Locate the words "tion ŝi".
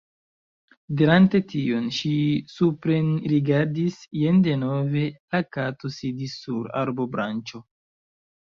1.51-2.13